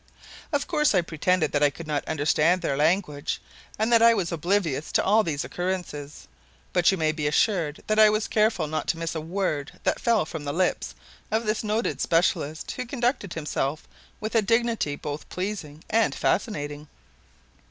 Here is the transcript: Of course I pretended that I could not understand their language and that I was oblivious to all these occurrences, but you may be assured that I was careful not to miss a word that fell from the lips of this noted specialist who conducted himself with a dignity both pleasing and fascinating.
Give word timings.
Of 0.51 0.65
course 0.65 0.95
I 0.95 1.01
pretended 1.03 1.51
that 1.51 1.61
I 1.61 1.69
could 1.69 1.85
not 1.85 2.03
understand 2.07 2.63
their 2.63 2.75
language 2.75 3.39
and 3.77 3.93
that 3.93 4.01
I 4.01 4.15
was 4.15 4.31
oblivious 4.31 4.91
to 4.93 5.03
all 5.03 5.21
these 5.23 5.43
occurrences, 5.43 6.27
but 6.73 6.91
you 6.91 6.97
may 6.97 7.11
be 7.11 7.27
assured 7.27 7.83
that 7.85 7.99
I 7.99 8.09
was 8.09 8.27
careful 8.27 8.65
not 8.65 8.87
to 8.87 8.97
miss 8.97 9.13
a 9.13 9.21
word 9.21 9.73
that 9.83 9.99
fell 9.99 10.25
from 10.25 10.43
the 10.43 10.53
lips 10.53 10.95
of 11.29 11.45
this 11.45 11.63
noted 11.63 12.01
specialist 12.01 12.71
who 12.71 12.87
conducted 12.87 13.35
himself 13.35 13.87
with 14.19 14.33
a 14.33 14.41
dignity 14.41 14.95
both 14.95 15.29
pleasing 15.29 15.83
and 15.87 16.15
fascinating. 16.15 16.87